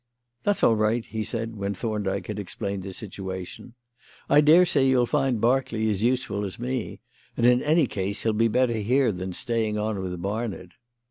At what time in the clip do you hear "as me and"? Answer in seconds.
6.43-7.45